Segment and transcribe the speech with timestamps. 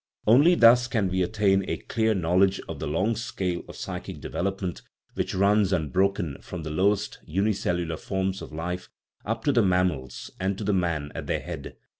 [0.25, 4.19] Only thus can we attain a clear knowl edge of the long scale of psychic
[4.19, 4.81] development
[5.13, 8.89] which runs unbroken from the lowest, unicellular forms of life
[9.27, 11.75] up to the mammals, and to man at their head.